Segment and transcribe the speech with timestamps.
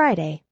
[0.00, 0.42] Friday.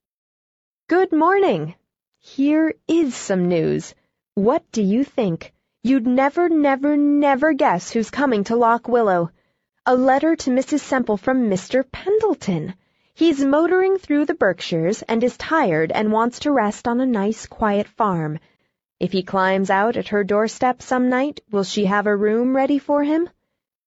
[0.88, 1.74] Good morning!
[2.18, 3.94] Here is some news.
[4.34, 5.54] What do you think?
[5.82, 9.30] You'd never, never, never guess who's coming to Lock Willow.
[9.86, 10.80] A letter to Mrs.
[10.80, 11.82] Semple from Mr.
[11.90, 12.74] Pendleton.
[13.14, 17.46] He's motoring through the Berkshires and is tired and wants to rest on a nice,
[17.46, 18.40] quiet farm.
[19.00, 22.78] If he climbs out at her doorstep some night, will she have a room ready
[22.78, 23.30] for him?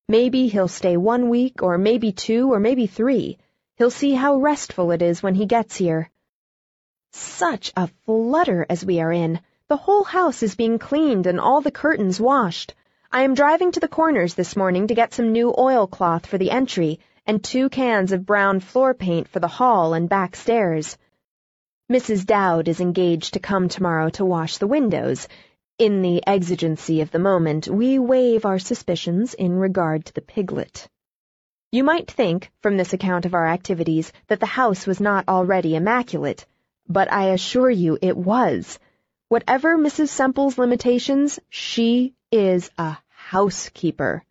[0.09, 3.37] Maybe he'll stay one week, or maybe two, or maybe three.
[3.77, 6.09] He'll see how restful it is when he gets here.
[7.13, 9.39] Such a flutter as we are in.
[9.67, 12.75] The whole house is being cleaned and all the curtains washed.
[13.11, 16.51] I am driving to the corners this morning to get some new oilcloth for the
[16.51, 20.97] entry and two cans of brown floor paint for the hall and back stairs.
[21.91, 22.25] Mrs.
[22.25, 25.27] Dowd is engaged to come tomorrow to wash the windows.
[25.77, 30.87] In the exigency of the moment, we waive our suspicions in regard to the piglet.
[31.73, 35.73] You might think, from this account of our activities, that the house was not already
[35.73, 36.45] immaculate,
[36.89, 38.77] but I assure you it was.
[39.29, 40.09] Whatever Mrs.
[40.09, 44.25] Semple's limitations, she is a housekeeper.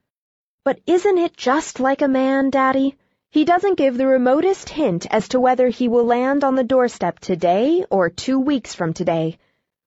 [0.64, 2.98] But isn't it just like a man, Daddy?
[3.30, 7.20] He doesn't give the remotest hint as to whether he will land on the doorstep
[7.20, 9.38] today or two weeks from today.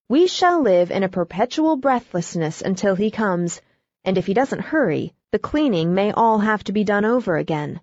[0.10, 3.62] We shall live in a perpetual breathlessness until he comes,
[4.06, 7.82] and if he doesn't hurry, the cleaning may all have to be done over again.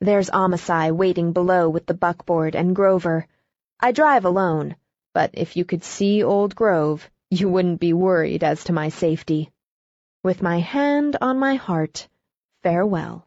[0.00, 3.26] There's Amasai waiting below with the buckboard and Grover.
[3.80, 4.76] I drive alone,
[5.14, 9.50] but if you could see old Grove, you wouldn't be worried as to my safety.
[10.22, 12.08] With my hand on my heart,
[12.62, 13.26] farewell.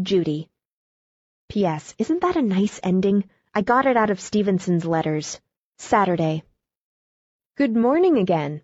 [0.00, 0.50] Judy.
[1.48, 1.94] P.S.
[1.98, 3.28] Isn't that a nice ending?
[3.54, 5.40] I got it out of Stevenson's letters.
[5.78, 6.42] Saturday.
[7.56, 8.62] Good morning again.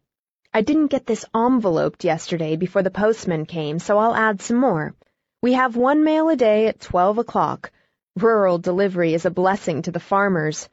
[0.54, 4.94] I didn't get this enveloped yesterday before the postman came, so I'll add some more.
[5.42, 7.70] We have one mail a day at twelve o'clock.
[8.16, 10.68] Rural delivery is a blessing to the farmers.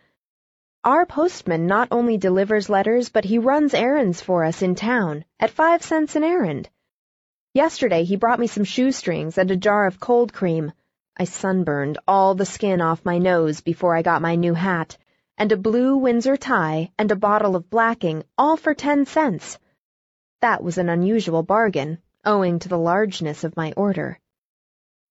[0.83, 5.51] Our postman not only delivers letters, but he runs errands for us in town, at
[5.51, 6.69] five cents an errand.
[7.53, 10.71] Yesterday he brought me some shoestrings and a jar of cold cream.
[11.17, 14.97] I sunburned all the skin off my nose before I got my new hat,
[15.37, 19.59] and a blue Windsor tie and a bottle of blacking, all for ten cents.
[20.45, 24.19] That was an unusual bargain, owing to the largeness of my order.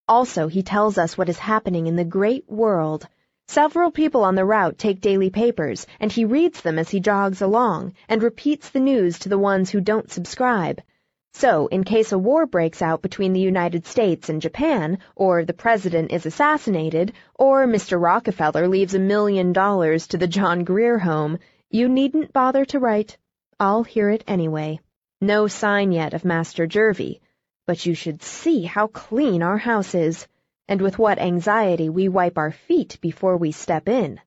[0.07, 3.09] Also, he tells us what is happening in the great world,
[3.49, 7.43] Several people on the route take daily papers, and he reads them as he jogs
[7.43, 10.81] along, and repeats the news to the ones who don't subscribe.
[11.33, 15.53] So, in case a war breaks out between the United States and Japan, or the
[15.53, 18.01] president is assassinated, or Mr.
[18.01, 21.41] Rockefeller leaves a million dollars to the John Grier Home,
[21.71, 23.19] you needn't bother to write.
[23.59, 24.79] I'll hear it anyway.
[25.21, 27.21] No sign yet of Master Jervie,
[27.67, 30.27] but you should see how clean our house is
[30.69, 34.21] and with what anxiety we wipe our feet before we step in.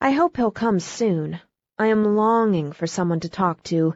[0.00, 1.40] I hope he'll come soon.
[1.78, 3.94] I am longing for someone to talk to.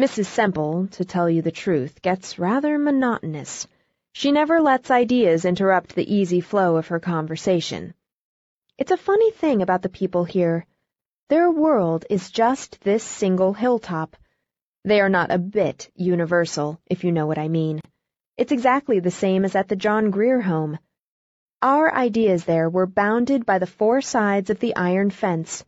[0.00, 0.26] Mrs.
[0.26, 3.66] Semple, to tell you the truth, gets rather monotonous.
[4.12, 7.94] She never lets ideas interrupt the easy flow of her conversation.
[8.76, 10.66] It's a funny thing about the people here.
[11.28, 14.16] Their world is just this single hilltop.
[14.86, 17.80] They are not a bit universal, if you know what I mean.
[18.36, 20.78] It's exactly the same as at the John Grier home.
[21.62, 25.64] Our ideas there were bounded by the four sides of the iron fence,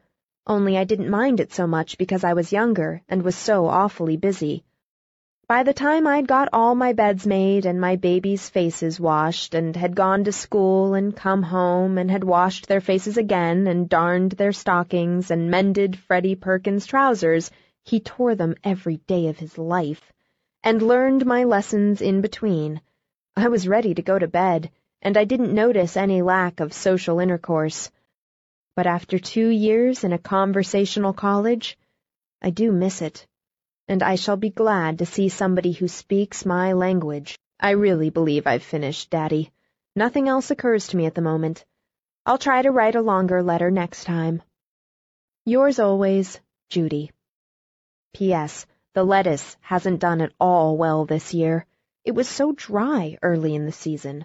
[0.47, 4.19] only I didn't mind it so much because I was younger and was so awfully
[4.19, 4.65] busy.
[5.49, 9.75] By the time I'd got all my beds made and my babies' faces washed and
[9.75, 14.33] had gone to school and come home and had washed their faces again and darned
[14.33, 17.51] their stockings and mended Freddie Perkins' trousers,
[17.87, 20.13] he tore them every day of his life
[20.65, 22.81] and learned my lessons in between.
[23.37, 27.21] I was ready to go to bed, and I didn't notice any lack of social
[27.21, 27.91] intercourse.
[28.75, 31.79] But after two years in a conversational college,
[32.43, 33.25] I do miss it,
[33.87, 37.39] and I shall be glad to see somebody who speaks my language.
[37.61, 39.53] I really believe I've finished, Daddy.
[39.95, 41.65] Nothing else occurs to me at the moment.
[42.27, 44.43] I'll try to write a longer letter next time.
[45.45, 47.13] Yours always, Judy.
[48.17, 48.65] P.S.
[48.95, 51.67] The lettuce hasn't done at all well this year.
[52.03, 54.25] It was so dry early in the season.